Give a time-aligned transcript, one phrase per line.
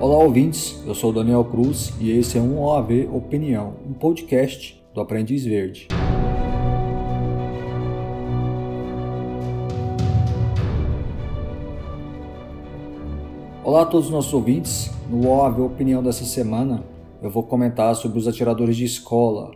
[0.00, 0.82] Olá, ouvintes.
[0.86, 5.88] Eu sou Daniel Cruz e esse é um OAV Opinião, um podcast do Aprendiz Verde.
[13.62, 14.90] Olá a todos os nossos ouvintes.
[15.10, 16.82] No OAV Opinião dessa semana,
[17.20, 19.50] eu vou comentar sobre os atiradores de escola.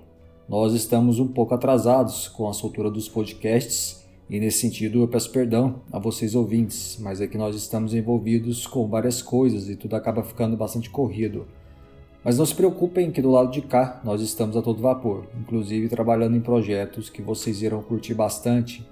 [0.47, 5.31] Nós estamos um pouco atrasados com a soltura dos podcasts e nesse sentido eu peço
[5.31, 9.97] perdão a vocês ouvintes, mas é que nós estamos envolvidos com várias coisas e tudo
[9.97, 11.47] acaba ficando bastante corrido.
[12.25, 15.91] Mas não se preocupem que do lado de cá nós estamos a todo vapor, inclusive
[15.91, 18.83] trabalhando em projetos que vocês irão curtir bastante.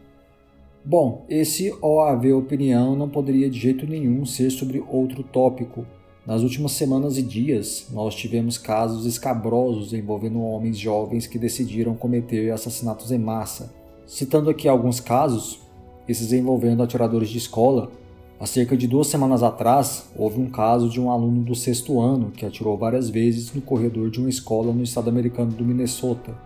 [0.84, 5.86] Bom, esse OAV Opinião não poderia de jeito nenhum ser sobre outro tópico.
[6.26, 12.50] Nas últimas semanas e dias, nós tivemos casos escabrosos envolvendo homens jovens que decidiram cometer
[12.52, 13.81] assassinatos em massa.
[14.06, 15.60] Citando aqui alguns casos,
[16.08, 17.90] esses envolvendo atiradores de escola,
[18.38, 22.30] há cerca de duas semanas atrás houve um caso de um aluno do sexto ano
[22.30, 26.36] que atirou várias vezes no corredor de uma escola no estado americano do Minnesota.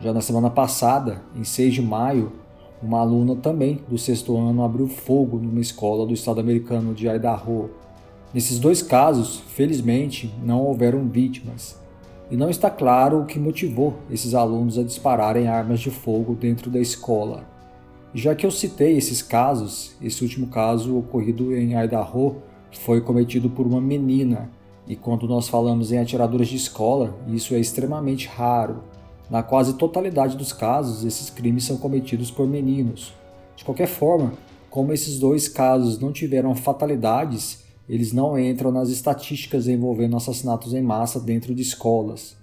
[0.00, 2.32] Já na semana passada, em 6 de maio,
[2.82, 7.70] uma aluna também do sexto ano abriu fogo numa escola do estado americano de Idaho.
[8.32, 11.80] Nesses dois casos, felizmente, não houveram vítimas,
[12.30, 16.70] e não está claro o que motivou esses alunos a dispararem armas de fogo dentro
[16.70, 17.44] da escola.
[18.14, 22.36] Já que eu citei esses casos, esse último caso ocorrido em Idaho
[22.72, 24.50] foi cometido por uma menina,
[24.86, 28.82] e quando nós falamos em atiradores de escola, isso é extremamente raro.
[29.30, 33.12] Na quase totalidade dos casos, esses crimes são cometidos por meninos.
[33.54, 34.32] De qualquer forma,
[34.70, 40.82] como esses dois casos não tiveram fatalidades, eles não entram nas estatísticas envolvendo assassinatos em
[40.82, 42.36] massa dentro de escolas.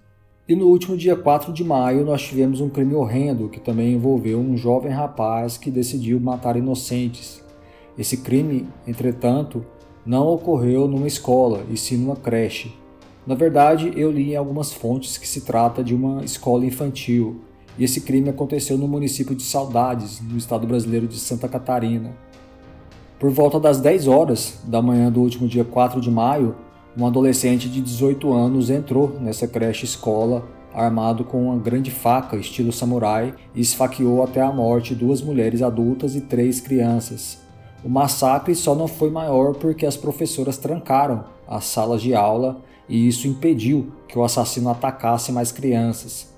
[0.47, 4.39] E no último dia 4 de maio nós tivemos um crime horrendo que também envolveu
[4.39, 7.43] um jovem rapaz que decidiu matar inocentes.
[7.97, 9.65] Esse crime, entretanto,
[10.05, 12.71] não ocorreu numa escola, e sim numa creche.
[13.25, 17.41] Na verdade, eu li em algumas fontes que se trata de uma escola infantil,
[17.77, 22.15] e esse crime aconteceu no município de Saudades, no estado brasileiro de Santa Catarina.
[23.19, 26.55] Por volta das 10 horas da manhã do último dia 4 de maio,
[26.97, 30.43] um adolescente de 18 anos entrou nessa creche escola
[30.73, 36.15] armado com uma grande faca estilo samurai e esfaqueou até a morte duas mulheres adultas
[36.15, 37.39] e três crianças.
[37.83, 43.07] O massacre só não foi maior porque as professoras trancaram as salas de aula e
[43.07, 46.33] isso impediu que o assassino atacasse mais crianças.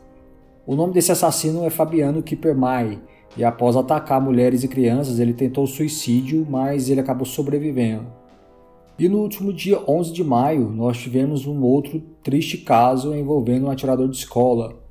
[0.65, 2.99] O nome desse assassino é Fabiano Kippermay
[3.37, 8.07] e após atacar mulheres e crianças, ele tentou suicídio, mas ele acabou sobrevivendo.
[8.99, 13.69] E no último dia 11 de maio, nós tivemos um outro triste caso envolvendo um
[13.69, 14.81] atirador de escola.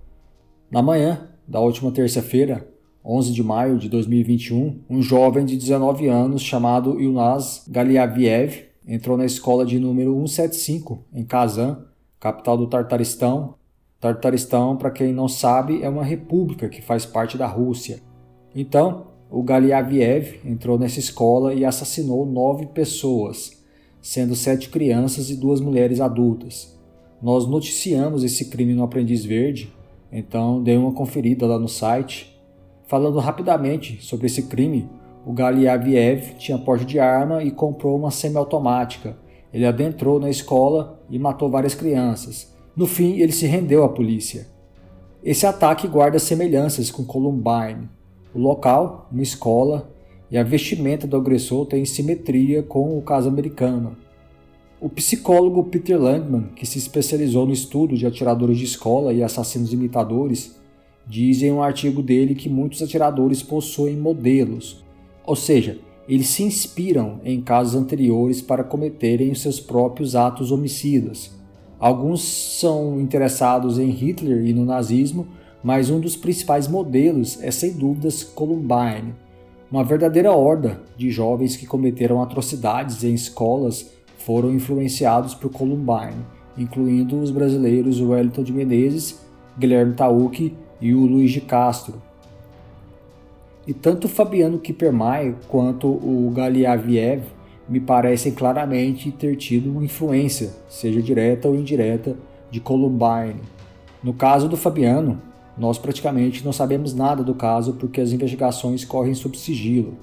[0.70, 2.68] Na manhã da última terça-feira,
[3.04, 9.24] 11 de maio de 2021, um jovem de 19 anos chamado Yunaz Galiaviev entrou na
[9.24, 11.84] escola de número 175 em Kazan,
[12.20, 13.54] capital do Tartaristão.
[14.00, 18.00] Tartaristão, para quem não sabe, é uma república que faz parte da Rússia.
[18.59, 23.62] Então, o Galiaviev entrou nessa escola e assassinou nove pessoas,
[24.00, 26.75] sendo sete crianças e duas mulheres adultas.
[27.21, 29.71] Nós noticiamos esse crime no Aprendiz Verde,
[30.11, 32.34] então dei uma conferida lá no site.
[32.87, 34.88] Falando rapidamente sobre esse crime,
[35.27, 39.19] o Galiaviev tinha porte de arma e comprou uma semiautomática.
[39.53, 42.55] Ele adentrou na escola e matou várias crianças.
[42.75, 44.47] No fim, ele se rendeu à polícia.
[45.23, 47.88] Esse ataque guarda semelhanças com Columbine,
[48.36, 49.91] o local, uma escola,
[50.30, 53.97] e a vestimenta do agressor tem simetria com o caso americano.
[54.78, 59.72] O psicólogo Peter Landman, que se especializou no estudo de atiradores de escola e assassinos
[59.72, 60.54] imitadores,
[61.06, 64.84] diz em um artigo dele que muitos atiradores possuem modelos,
[65.25, 71.30] ou seja, eles se inspiram em casos anteriores para cometerem os seus próprios atos homicidas.
[71.78, 75.26] Alguns são interessados em Hitler e no nazismo,
[75.66, 79.12] mas um dos principais modelos é sem dúvidas Columbine,
[79.69, 86.25] uma verdadeira horda de jovens que cometeram atrocidades em escolas foram influenciados por Columbine,
[86.56, 89.20] incluindo os brasileiros Wellington de Menezes,
[89.58, 92.00] Guilherme Tauque e o Luiz de Castro.
[93.67, 97.25] E tanto Fabiano Kippermay quanto o Galiaviev
[97.69, 102.17] me parecem claramente ter tido uma influência, seja direta ou indireta,
[102.52, 103.40] de Columbine.
[104.00, 105.20] No caso do Fabiano,
[105.56, 109.97] nós praticamente não sabemos nada do caso porque as investigações correm sob sigilo.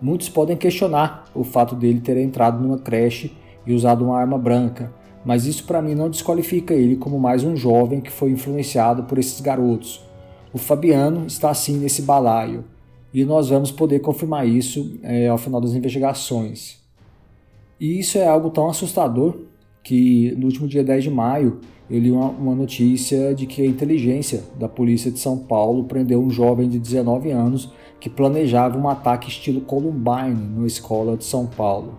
[0.00, 3.32] Muitos podem questionar o fato dele ter entrado numa creche
[3.66, 4.92] e usado uma arma branca,
[5.24, 9.18] mas isso para mim não desqualifica ele como mais um jovem que foi influenciado por
[9.18, 10.04] esses garotos.
[10.52, 12.64] O Fabiano está assim nesse balaio
[13.12, 16.84] e nós vamos poder confirmar isso é, ao final das investigações.
[17.80, 19.38] E isso é algo tão assustador
[19.82, 23.66] que no último dia 10 de maio eu li uma, uma, notícia de que a
[23.66, 28.88] inteligência da polícia de São Paulo prendeu um jovem de 19 anos que planejava um
[28.88, 31.94] ataque estilo Columbine numa escola de São Paulo.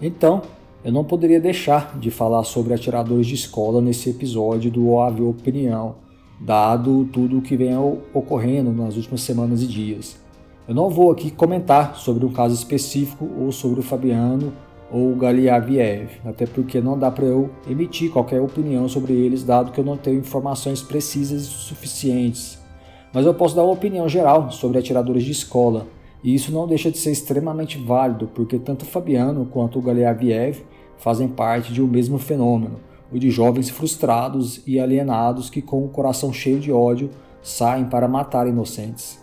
[0.00, 0.42] Então,
[0.84, 5.96] eu não poderia deixar de falar sobre atiradores de escola nesse episódio do OAV Opinião,
[6.40, 7.76] dado tudo o que vem
[8.12, 10.16] ocorrendo nas últimas semanas e dias.
[10.66, 14.52] Eu não vou aqui comentar sobre um caso específico ou sobre o Fabiano
[14.92, 19.80] ou Galiaviev, até porque não dá para eu emitir qualquer opinião sobre eles, dado que
[19.80, 22.58] eu não tenho informações precisas e suficientes.
[23.12, 25.86] Mas eu posso dar uma opinião geral sobre atiradores de escola,
[26.22, 30.62] e isso não deixa de ser extremamente válido, porque tanto Fabiano quanto o Galiaviev
[30.98, 32.78] fazem parte de um mesmo fenômeno,
[33.10, 37.10] o de jovens frustrados e alienados que, com o coração cheio de ódio,
[37.42, 39.18] saem para matar inocentes.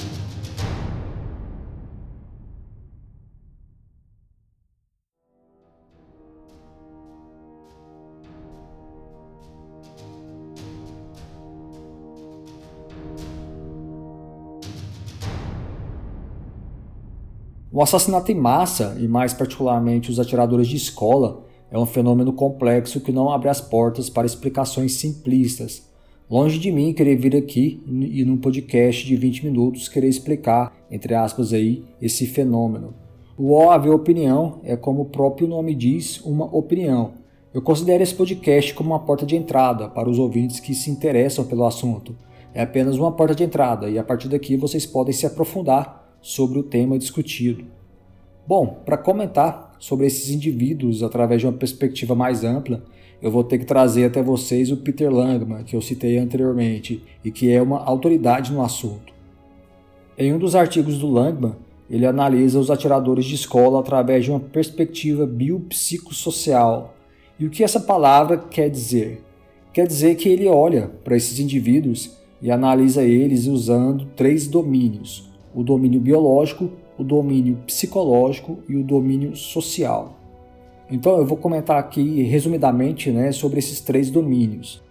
[17.79, 22.99] O assassinato em massa, e mais particularmente os atiradores de escola, é um fenômeno complexo
[22.99, 25.89] que não abre as portas para explicações simplistas.
[26.29, 31.15] Longe de mim querer vir aqui e num podcast de 20 minutos querer explicar, entre
[31.15, 32.93] aspas aí, esse fenômeno.
[33.37, 37.13] O óbvio opinião é como o próprio nome diz, uma opinião.
[37.53, 41.45] Eu considero esse podcast como uma porta de entrada para os ouvintes que se interessam
[41.45, 42.13] pelo assunto.
[42.53, 46.59] É apenas uma porta de entrada e a partir daqui vocês podem se aprofundar sobre
[46.59, 47.65] o tema discutido.
[48.47, 52.83] Bom, para comentar sobre esses indivíduos através de uma perspectiva mais ampla,
[53.21, 57.31] eu vou ter que trazer até vocês o Peter Langman, que eu citei anteriormente e
[57.31, 59.13] que é uma autoridade no assunto.
[60.17, 61.55] Em um dos artigos do Langman,
[61.89, 66.93] ele analisa os atiradores de escola através de uma perspectiva biopsicossocial.
[67.39, 69.23] E o que essa palavra quer dizer?
[69.73, 75.63] Quer dizer que ele olha para esses indivíduos e analisa eles usando três domínios: o
[75.63, 80.15] domínio biológico, o domínio psicológico e o domínio social.
[80.91, 84.81] Então eu vou comentar aqui resumidamente né, sobre esses três domínios.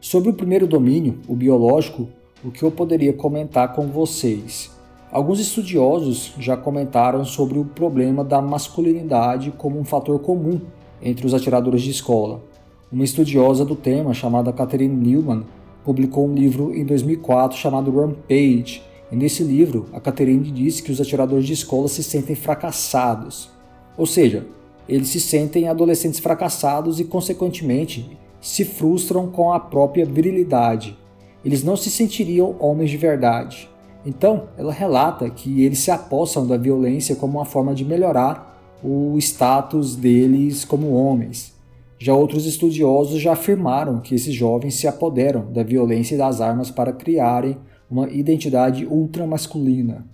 [0.00, 2.08] Sobre o primeiro domínio, o biológico,
[2.44, 4.70] o que eu poderia comentar com vocês?
[5.10, 10.60] Alguns estudiosos já comentaram sobre o problema da masculinidade como um fator comum
[11.02, 12.42] entre os atiradores de escola.
[12.90, 15.44] Uma estudiosa do tema, chamada Catherine Newman,
[15.84, 20.98] publicou um livro em 2004 chamado Rampage, e nesse livro, a Catherine diz que os
[20.98, 23.50] atiradores de escola se sentem fracassados.
[23.94, 24.46] Ou seja,
[24.88, 30.98] eles se sentem adolescentes fracassados e, consequentemente, se frustram com a própria virilidade.
[31.44, 33.68] Eles não se sentiriam homens de verdade.
[34.06, 39.18] Então, ela relata que eles se apossam da violência como uma forma de melhorar o
[39.18, 41.52] status deles como homens.
[41.98, 46.70] Já outros estudiosos já afirmaram que esses jovens se apoderam da violência e das armas
[46.70, 47.58] para criarem
[47.92, 50.06] uma identidade ultramasculina.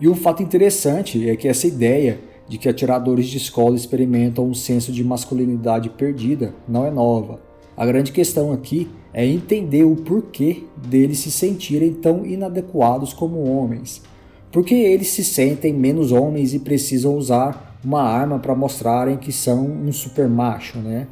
[0.00, 2.18] E um fato interessante é que essa ideia
[2.48, 7.40] de que atiradores de escola experimentam um senso de masculinidade perdida não é nova.
[7.76, 14.02] A grande questão aqui é entender o porquê deles se sentirem tão inadequados como homens.
[14.50, 19.64] Porque eles se sentem menos homens e precisam usar uma arma para mostrarem que são
[19.64, 21.06] um super macho, né?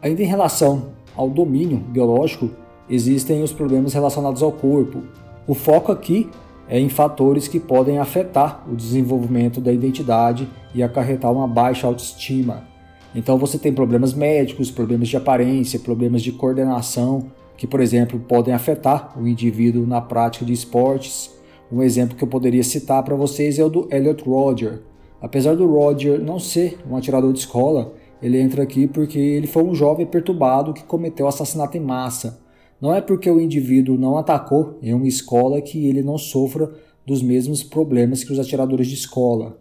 [0.00, 2.50] Ainda em relação ao domínio biológico,
[2.88, 5.02] existem os problemas relacionados ao corpo.
[5.46, 6.28] O foco aqui
[6.68, 12.64] é em fatores que podem afetar o desenvolvimento da identidade e acarretar uma baixa autoestima.
[13.14, 18.54] Então você tem problemas médicos, problemas de aparência, problemas de coordenação, que, por exemplo, podem
[18.54, 21.30] afetar o indivíduo na prática de esportes.
[21.72, 24.82] Um exemplo que eu poderia citar para vocês é o do Elliot Roger.
[25.20, 29.64] Apesar do Roger não ser um atirador de escola, ele entra aqui porque ele foi
[29.64, 32.40] um jovem perturbado que cometeu assassinato em massa.
[32.80, 36.72] Não é porque o indivíduo não atacou em uma escola que ele não sofra
[37.04, 39.60] dos mesmos problemas que os atiradores de escola.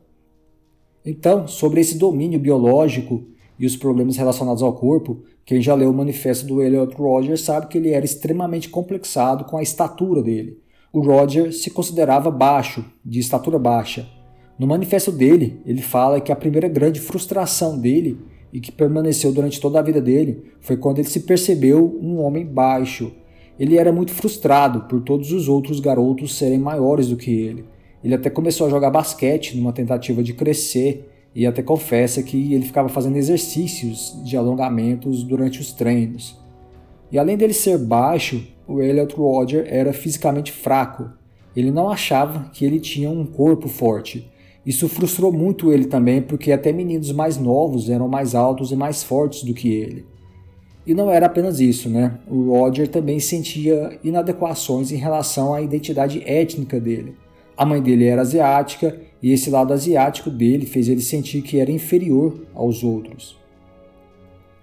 [1.06, 3.24] Então, sobre esse domínio biológico
[3.58, 7.68] e os problemas relacionados ao corpo, quem já leu o manifesto do Elliot Roger sabe
[7.68, 10.60] que ele era extremamente complexado com a estatura dele.
[10.92, 14.08] O Roger se considerava baixo, de estatura baixa.
[14.60, 18.20] No manifesto dele, ele fala que a primeira grande frustração dele
[18.52, 22.46] e que permaneceu durante toda a vida dele foi quando ele se percebeu um homem
[22.46, 23.12] baixo.
[23.60, 27.66] Ele era muito frustrado por todos os outros garotos serem maiores do que ele.
[28.04, 32.66] Ele até começou a jogar basquete numa tentativa de crescer e até confessa que ele
[32.66, 36.40] ficava fazendo exercícios de alongamentos durante os treinos.
[37.12, 41.10] E além dele ser baixo, o Elliot Roger era fisicamente fraco.
[41.56, 44.30] Ele não achava que ele tinha um corpo forte
[44.68, 49.02] Isso frustrou muito ele também, porque até meninos mais novos eram mais altos e mais
[49.02, 50.06] fortes do que ele.
[50.86, 52.20] E não era apenas isso, né?
[52.30, 57.16] O Roger também sentia inadequações em relação à identidade étnica dele.
[57.56, 61.72] A mãe dele era asiática e esse lado asiático dele fez ele sentir que era
[61.72, 63.38] inferior aos outros.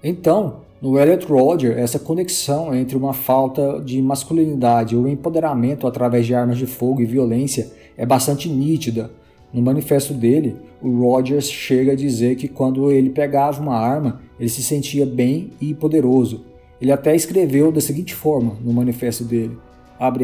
[0.02, 6.34] Então, no Elliot Roger, essa conexão entre uma falta de masculinidade ou empoderamento através de
[6.34, 9.10] armas de fogo e violência é bastante nítida.
[9.54, 14.48] No manifesto dele, o Rogers chega a dizer que quando ele pegava uma arma, ele
[14.48, 16.44] se sentia bem e poderoso.
[16.80, 19.56] Ele até escreveu da seguinte forma no manifesto dele: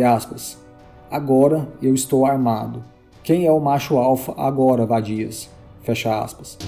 [0.05, 0.59] aspas.
[1.09, 2.83] Agora eu estou armado.
[3.23, 5.49] Quem é o macho alfa agora, vadias?
[5.83, 6.59] Fecha aspas.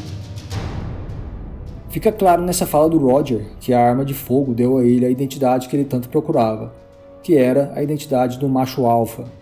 [1.88, 5.10] Fica claro nessa fala do Roger que a arma de fogo deu a ele a
[5.10, 6.72] identidade que ele tanto procurava,
[7.24, 9.41] que era a identidade do macho alfa.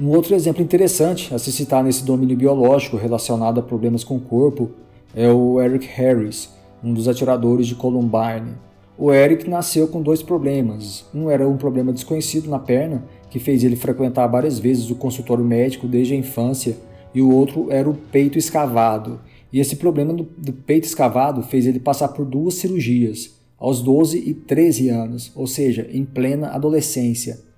[0.00, 4.20] Um outro exemplo interessante a se citar nesse domínio biológico relacionado a problemas com o
[4.20, 4.70] corpo
[5.14, 6.48] é o Eric Harris,
[6.82, 8.54] um dos atiradores de Columbine.
[8.96, 11.04] O Eric nasceu com dois problemas.
[11.14, 15.44] Um era um problema desconhecido na perna, que fez ele frequentar várias vezes o consultório
[15.44, 16.78] médico desde a infância,
[17.14, 19.20] e o outro era o peito escavado,
[19.52, 24.18] e esse problema do, do peito escavado fez ele passar por duas cirurgias, aos 12
[24.18, 27.51] e 13 anos, ou seja, em plena adolescência.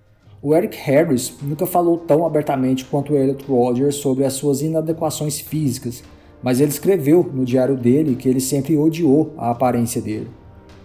[0.46, 6.04] O Eric Harris nunca falou tão abertamente quanto Elliot Rodgers sobre as suas inadequações físicas,
[6.42, 10.28] mas ele escreveu no diário dele que ele sempre odiou a aparência dele.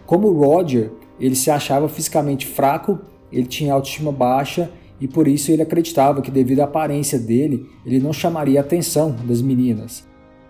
[0.06, 3.00] Como Roger, ele se achava fisicamente fraco,
[3.30, 8.00] ele tinha autoestima baixa e por isso ele acreditava que devido à aparência dele, ele
[8.00, 10.08] não chamaria a atenção das meninas.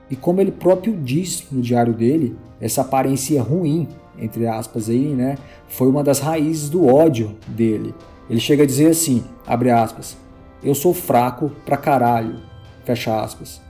[0.07, 3.87] E como ele próprio diz no diário dele, essa aparência ruim,
[4.19, 5.35] entre aspas aí, né,
[5.67, 7.91] foi uma das raízes do ódio dele.
[8.29, 10.15] Ele chega a dizer assim, abre aspas,
[10.63, 12.35] eu sou fraco pra caralho,
[12.83, 13.61] fecha aspas.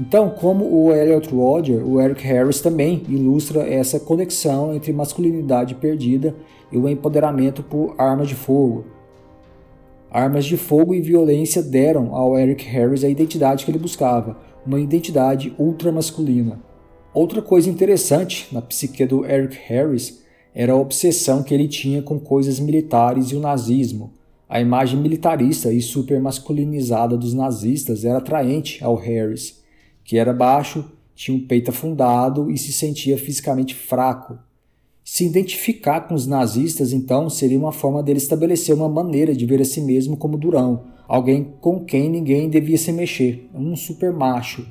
[0.00, 6.34] Então, como o Elliot Roger, o Eric Harris também ilustra essa conexão entre masculinidade perdida
[6.72, 8.86] e o empoderamento por armas de fogo.
[10.10, 14.80] Armas de fogo e violência deram ao Eric Harris a identidade que ele buscava, uma
[14.80, 16.60] identidade ultramasculina.
[17.12, 22.18] Outra coisa interessante na psique do Eric Harris era a obsessão que ele tinha com
[22.18, 24.12] coisas militares e o nazismo.
[24.48, 29.62] A imagem militarista e supermasculinizada dos nazistas era atraente ao Harris,
[30.04, 34.38] que era baixo, tinha um peito afundado e se sentia fisicamente fraco.
[35.04, 39.60] Se identificar com os nazistas, então, seria uma forma dele estabelecer uma maneira de ver
[39.60, 44.66] a si mesmo como durão, alguém com quem ninguém devia se mexer, um super macho.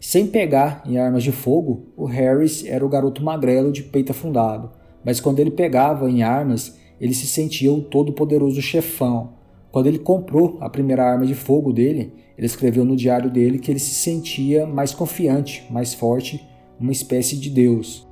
[0.00, 4.70] Sem pegar em armas de fogo, o Harris era o garoto magrelo de peito afundado,
[5.04, 9.30] mas quando ele pegava em armas, ele se sentia o todo-poderoso chefão.
[9.70, 13.70] Quando ele comprou a primeira arma de fogo dele, ele escreveu no diário dele que
[13.70, 16.46] ele se sentia mais confiante, mais forte,
[16.80, 18.06] uma espécie de Deus.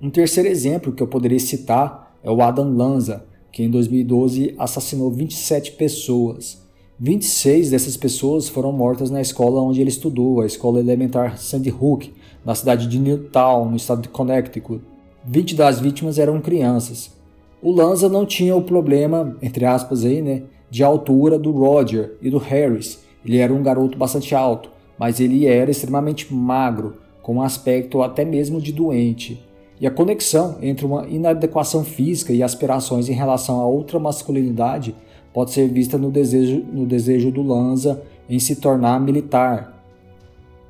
[0.00, 5.10] Um terceiro exemplo que eu poderia citar é o Adam Lanza, que em 2012 assassinou
[5.10, 6.62] 27 pessoas.
[6.98, 12.12] 26 dessas pessoas foram mortas na escola onde ele estudou, a escola elementar Sandy Hook,
[12.44, 14.82] na cidade de Newtown, no estado de Connecticut.
[15.26, 17.10] 20 das vítimas eram crianças.
[17.62, 22.28] O Lanza não tinha o problema, entre aspas aí, né, de altura do Roger e
[22.28, 23.02] do Harris.
[23.24, 28.22] Ele era um garoto bastante alto, mas ele era extremamente magro, com um aspecto até
[28.22, 29.42] mesmo de doente.
[29.80, 34.94] E a conexão entre uma inadequação física e aspirações em relação a outra masculinidade
[35.32, 39.73] pode ser vista no desejo, no desejo do Lanza em se tornar militar.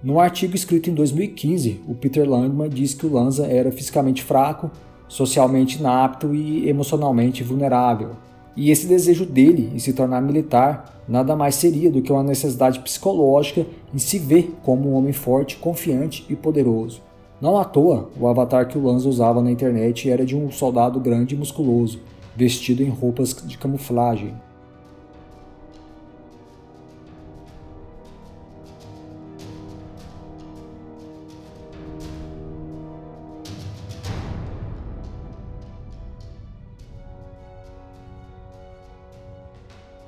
[0.04, 4.70] No artigo escrito em 2015, o Peter Langman diz que o Lanza era fisicamente fraco,
[5.08, 8.10] socialmente inapto e emocionalmente vulnerável.
[8.54, 12.80] E esse desejo dele em se tornar militar nada mais seria do que uma necessidade
[12.80, 17.00] psicológica em se ver como um homem forte, confiante e poderoso.
[17.40, 21.00] Não à toa, o avatar que o Lanza usava na internet era de um soldado
[21.00, 21.98] grande e musculoso,
[22.36, 24.34] vestido em roupas de camuflagem.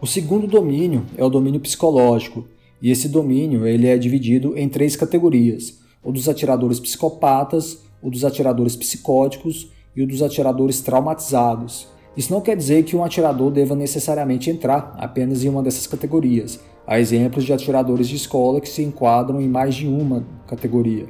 [0.06, 2.46] O segundo domínio é o domínio psicológico,
[2.80, 8.24] e esse domínio ele é dividido em três categorias: o dos atiradores psicopatas, o dos
[8.24, 11.88] atiradores psicóticos e o dos atiradores traumatizados.
[12.16, 16.60] Isso não quer dizer que um atirador deva necessariamente entrar apenas em uma dessas categorias.
[16.86, 21.06] Há exemplos de atiradores de escola que se enquadram em mais de uma categoria.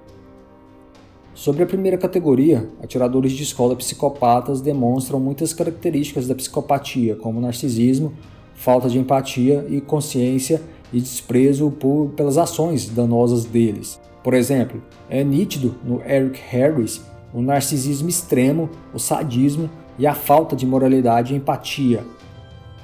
[1.34, 8.14] Sobre a primeira categoria, atiradores de escola psicopatas demonstram muitas características da psicopatia, como narcisismo,
[8.56, 10.60] falta de empatia e consciência
[10.92, 14.00] e desprezo por, pelas ações danosas deles.
[14.24, 17.00] Por exemplo, é nítido no Eric Harris
[17.32, 22.02] o narcisismo extremo, o sadismo e a falta de moralidade e empatia.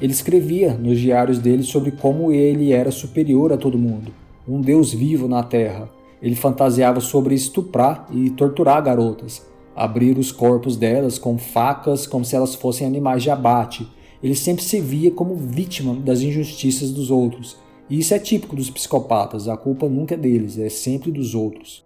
[0.01, 4.13] Ele escrevia nos diários dele sobre como ele era superior a todo mundo,
[4.47, 5.89] um deus vivo na Terra.
[6.21, 12.37] Ele fantasiava sobre estuprar e torturar garotas, abrir os corpos delas com facas como se
[12.37, 13.89] elas fossem animais de abate.
[14.23, 17.57] Ele sempre se via como vítima das injustiças dos outros.
[17.91, 21.85] E isso é típico dos psicopatas, a culpa nunca é deles, é sempre dos outros.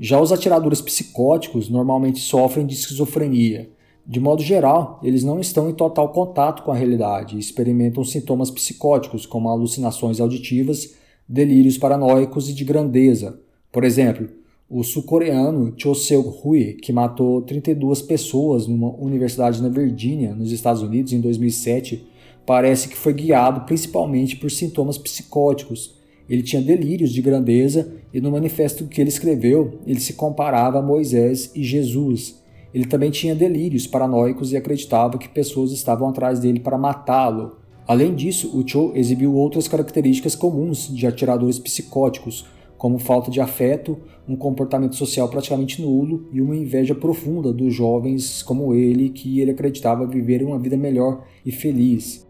[0.00, 3.70] Já os atiradores psicóticos normalmente sofrem de esquizofrenia.
[4.06, 8.50] De modo geral, eles não estão em total contato com a realidade e experimentam sintomas
[8.50, 10.94] psicóticos como alucinações auditivas,
[11.28, 13.38] delírios paranoicos e de grandeza.
[13.70, 14.30] Por exemplo,
[14.70, 21.12] o sul-coreano Cho Seok-hui, que matou 32 pessoas numa universidade na Virgínia, nos Estados Unidos,
[21.12, 22.06] em 2007,
[22.44, 25.96] parece que foi guiado principalmente por sintomas psicóticos.
[26.28, 30.82] Ele tinha delírios de grandeza e no manifesto que ele escreveu, ele se comparava a
[30.82, 32.42] Moisés e Jesus.
[32.74, 37.56] Ele também tinha delírios paranoicos e acreditava que pessoas estavam atrás dele para matá-lo.
[37.86, 42.44] Além disso, o Cho exibiu outras características comuns de atiradores psicóticos,
[42.78, 48.40] como falta de afeto, um comportamento social praticamente nulo e uma inveja profunda dos jovens
[48.40, 52.26] como ele, que ele acreditava viver uma vida melhor e feliz.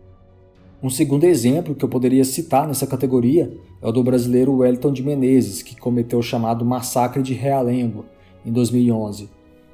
[0.82, 3.52] Um segundo exemplo que eu poderia citar nessa categoria
[3.82, 8.06] é o do brasileiro Wellington de Menezes, que cometeu o chamado Massacre de Realengo
[8.46, 9.28] em 2011.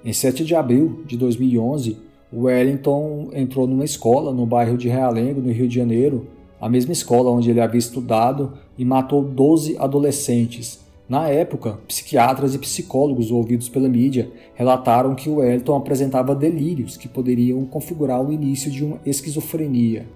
[0.04, 1.98] Em 7 de abril de 2011,
[2.32, 6.26] Wellington entrou numa escola no bairro de Realengo, no Rio de Janeiro,
[6.64, 10.80] a mesma escola onde ele havia estudado, e matou 12 adolescentes.
[11.06, 17.66] Na época, psiquiatras e psicólogos ouvidos pela mídia relataram que Wellington apresentava delírios que poderiam
[17.66, 20.06] configurar o início de uma esquizofrenia.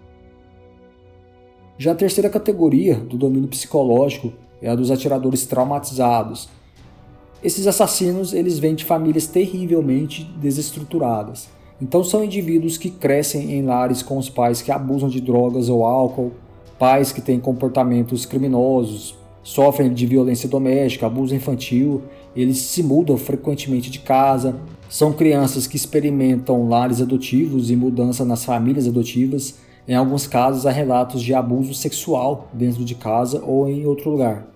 [1.76, 6.48] Já a terceira categoria do domínio psicológico é a dos atiradores traumatizados.
[7.44, 11.57] Esses assassinos eles vêm de famílias terrivelmente desestruturadas.
[11.80, 15.86] Então são indivíduos que crescem em lares com os pais que abusam de drogas ou
[15.86, 16.32] álcool,
[16.78, 22.02] pais que têm comportamentos criminosos, sofrem de violência doméstica, abuso infantil,
[22.34, 24.56] eles se mudam frequentemente de casa,
[24.88, 29.56] são crianças que experimentam lares adotivos e mudança nas famílias adotivas.
[29.86, 34.46] Em alguns casos há relatos de abuso sexual dentro de casa ou em outro lugar.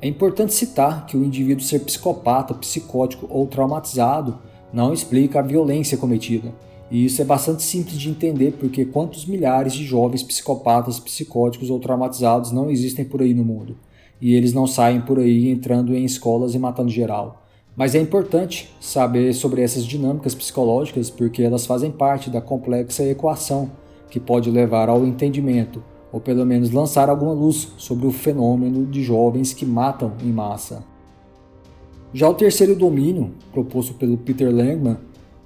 [0.00, 4.38] É importante citar que o indivíduo ser psicopata, psicótico ou traumatizado
[4.72, 6.52] não explica a violência cometida.
[6.90, 11.80] E isso é bastante simples de entender porque quantos milhares de jovens psicopatas, psicóticos ou
[11.80, 13.76] traumatizados não existem por aí no mundo.
[14.20, 17.42] E eles não saem por aí entrando em escolas e matando geral.
[17.76, 23.70] Mas é importante saber sobre essas dinâmicas psicológicas porque elas fazem parte da complexa equação
[24.08, 29.02] que pode levar ao entendimento, ou pelo menos lançar alguma luz sobre o fenômeno de
[29.02, 30.95] jovens que matam em massa.
[32.12, 34.96] Já o terceiro domínio, proposto pelo Peter Langman,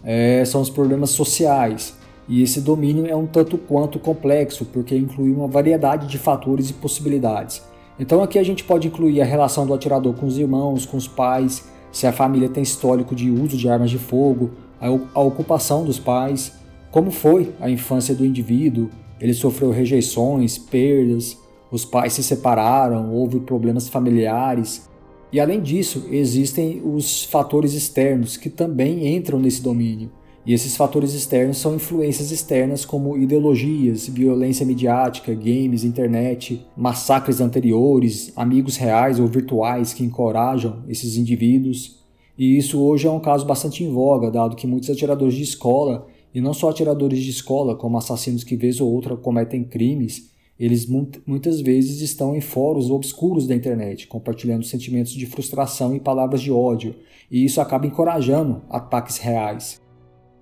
[0.04, 1.96] é, são os problemas sociais.
[2.28, 6.74] E esse domínio é um tanto quanto complexo, porque inclui uma variedade de fatores e
[6.74, 7.62] possibilidades.
[7.98, 11.08] Então aqui a gente pode incluir a relação do atirador com os irmãos, com os
[11.08, 15.98] pais, se a família tem histórico de uso de armas de fogo, a, ocupação dos
[15.98, 16.52] pais,
[16.90, 18.88] como foi a infância do indivíduo,
[19.20, 21.36] ele sofreu rejeições, perdas,
[21.70, 24.88] os pais se separaram, houve problemas familiares,
[25.32, 30.10] e além disso, existem os fatores externos que também entram nesse domínio.
[30.44, 38.32] E esses fatores externos são influências externas como ideologias, violência midiática, games, internet, massacres anteriores,
[38.34, 42.00] amigos reais ou virtuais que encorajam esses indivíduos.
[42.38, 46.06] E isso hoje é um caso bastante em voga, dado que muitos atiradores de escola,
[46.34, 50.86] e não só atiradores de escola, como assassinos que vez ou outra cometem crimes, eles
[51.26, 56.52] muitas vezes estão em fóruns obscuros da internet, compartilhando sentimentos de frustração e palavras de
[56.52, 56.94] ódio,
[57.30, 59.80] e isso acaba encorajando ataques reais.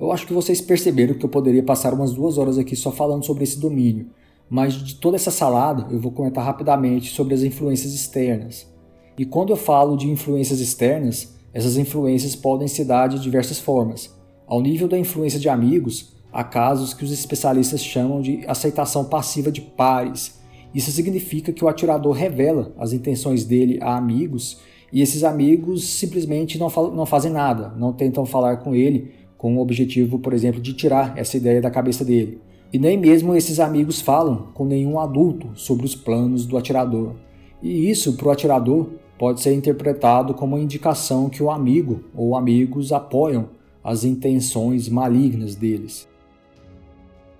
[0.00, 3.24] Eu acho que vocês perceberam que eu poderia passar umas duas horas aqui só falando
[3.24, 4.10] sobre esse domínio,
[4.50, 8.66] mas de toda essa salada eu vou comentar rapidamente sobre as influências externas.
[9.16, 14.12] E quando eu falo de influências externas, essas influências podem se dar de diversas formas.
[14.48, 19.50] Ao nível da influência de amigos, Há casos que os especialistas chamam de aceitação passiva
[19.50, 20.38] de pares.
[20.74, 24.60] Isso significa que o atirador revela as intenções dele a amigos
[24.92, 29.60] e esses amigos simplesmente não, não fazem nada, não tentam falar com ele com o
[29.60, 32.40] objetivo, por exemplo, de tirar essa ideia da cabeça dele.
[32.72, 37.14] E nem mesmo esses amigos falam com nenhum adulto sobre os planos do atirador.
[37.62, 38.88] E isso, para o atirador,
[39.18, 43.48] pode ser interpretado como uma indicação que o amigo ou amigos apoiam
[43.82, 46.06] as intenções malignas deles.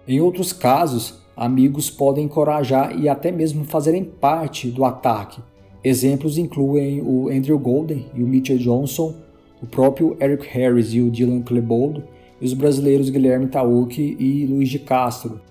[0.09, 5.42] Em outros casos, amigos podem encorajar e até mesmo fazerem parte do ataque.
[5.85, 9.14] Exemplos incluem o Andrew Golden e o Mitchell Johnson,
[9.62, 12.03] o próprio Eric Harris e o Dylan Klebold,
[12.40, 15.42] e os brasileiros Guilherme Tauque e Luiz de Castro.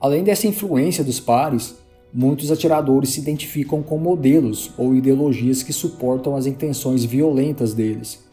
[0.00, 1.76] Além dessa influência dos pares,
[2.14, 8.24] muitos atiradores se identificam com modelos ou ideologias que suportam as intenções violentas deles.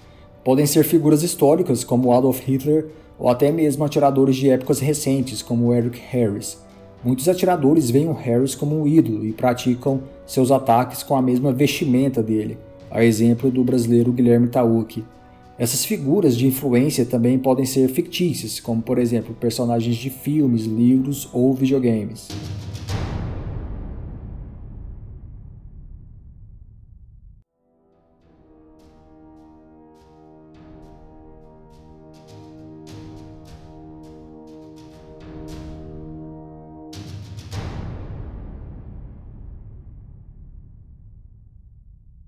[0.42, 2.88] Podem ser figuras históricas como Adolf Hitler
[3.20, 6.62] ou até mesmo atiradores de épocas recentes como Eric Harris.
[7.04, 11.54] Muitos atiradores veem o Harris como um ídolo e praticam seus ataques com a mesma
[11.54, 12.58] vestimenta dele,
[12.92, 15.04] a exemplo do brasileiro Guilherme Tauque.
[15.60, 21.30] Essas figuras de influência também podem ser fictícias, como por exemplo personagens de filmes, livros
[21.34, 22.28] ou videogames.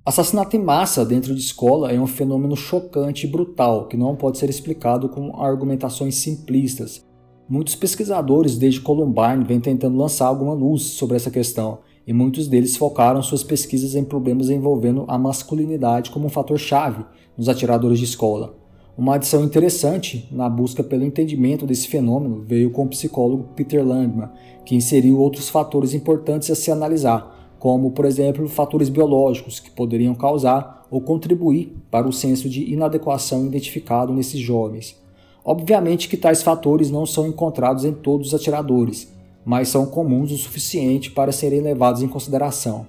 [0.09, 4.39] Assassinato em massa dentro de escola é um fenômeno chocante e brutal que não pode
[4.39, 7.05] ser explicado com argumentações simplistas.
[7.47, 12.75] Muitos pesquisadores desde Columbine vêm tentando lançar alguma luz sobre essa questão, e muitos deles
[12.75, 17.05] focaram suas pesquisas em problemas envolvendo a masculinidade como um fator chave
[17.37, 18.57] nos atiradores de escola.
[18.97, 24.29] Uma adição interessante na busca pelo entendimento desse fenômeno veio com o psicólogo Peter Langman,
[24.65, 30.15] que inseriu outros fatores importantes a se analisar, como, por exemplo, fatores biológicos que poderiam
[30.15, 34.97] causar ou contribuir para o senso de inadequação identificado nesses jovens.
[35.43, 39.13] Obviamente que tais fatores não são encontrados em todos os atiradores,
[39.45, 42.87] mas são comuns o suficiente para serem levados em consideração.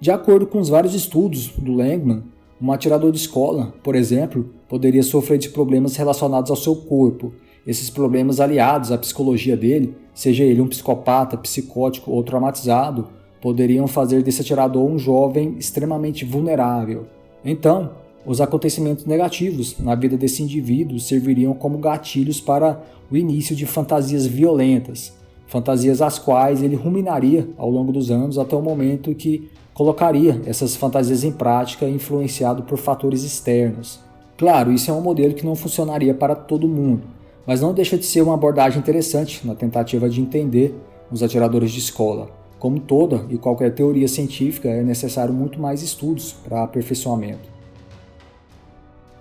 [0.00, 2.22] De acordo com os vários estudos do Langman,
[2.60, 7.32] um atirador de escola, por exemplo, poderia sofrer de problemas relacionados ao seu corpo.
[7.66, 13.08] Esses problemas aliados à psicologia dele, seja ele um psicopata, psicótico ou traumatizado,
[13.40, 17.06] poderiam fazer desse atirador um jovem extremamente vulnerável.
[17.44, 17.90] Então,
[18.26, 24.26] os acontecimentos negativos na vida desse indivíduo serviriam como gatilhos para o início de fantasias
[24.26, 30.42] violentas, fantasias às quais ele ruminaria ao longo dos anos até o momento que colocaria
[30.44, 34.00] essas fantasias em prática influenciado por fatores externos.
[34.36, 37.02] Claro, isso é um modelo que não funcionaria para todo mundo,
[37.46, 40.74] mas não deixa de ser uma abordagem interessante na tentativa de entender
[41.10, 42.37] os atiradores de escola.
[42.58, 47.48] Como toda e qualquer teoria científica, é necessário muito mais estudos para aperfeiçoamento.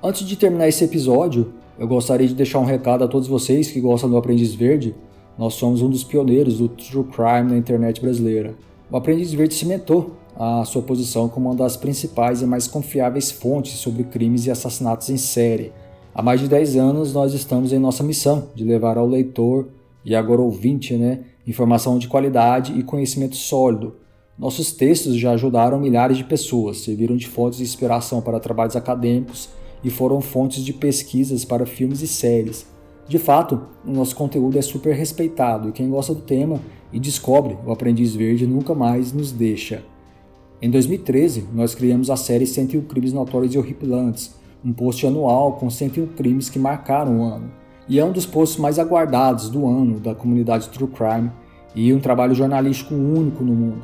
[0.01, 3.79] Antes de terminar esse episódio, eu gostaria de deixar um recado a todos vocês que
[3.79, 4.95] gostam do Aprendiz Verde.
[5.37, 8.55] Nós somos um dos pioneiros do True Crime na internet brasileira.
[8.89, 13.73] O Aprendiz Verde cimentou a sua posição como uma das principais e mais confiáveis fontes
[13.73, 15.71] sobre crimes e assassinatos em série.
[16.13, 19.67] Há mais de 10 anos nós estamos em nossa missão de levar ao leitor
[20.03, 23.95] e agora ouvinte, né, informação de qualidade e conhecimento sólido.
[24.37, 29.49] Nossos textos já ajudaram milhares de pessoas, serviram de fontes de inspiração para trabalhos acadêmicos
[29.83, 32.67] e foram fontes de pesquisas para filmes e séries.
[33.07, 36.59] De fato, o nosso conteúdo é super respeitado e quem gosta do tema
[36.91, 39.83] e descobre o Aprendiz Verde nunca mais nos deixa.
[40.61, 45.69] Em 2013, nós criamos a série 101 Crimes Notórios e Horripilantes, um post anual com
[45.69, 47.49] 101 crimes que marcaram o ano
[47.89, 51.31] e é um dos posts mais aguardados do ano da comunidade True Crime
[51.73, 53.83] e um trabalho jornalístico único no mundo.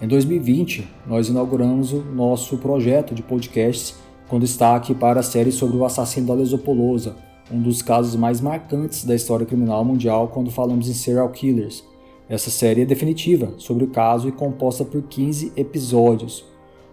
[0.00, 3.96] Em 2020, nós inauguramos o nosso projeto de podcasts
[4.28, 7.16] com destaque para a série sobre o assassino da Lesopolosa,
[7.50, 11.84] um dos casos mais marcantes da história criminal mundial quando falamos em serial killers.
[12.28, 16.44] Essa série é definitiva sobre o caso e composta por 15 episódios.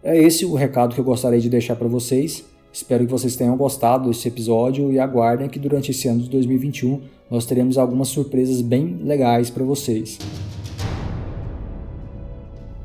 [0.00, 2.44] É esse o recado que eu gostaria de deixar para vocês.
[2.72, 7.00] Espero que vocês tenham gostado desse episódio e aguardem que durante esse ano de 2021
[7.28, 10.18] nós teremos algumas surpresas bem legais para vocês.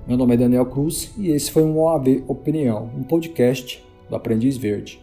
[0.07, 4.57] Meu nome é Daniel Cruz e esse foi um OAV Opinião, um podcast do Aprendiz
[4.57, 4.99] Verde.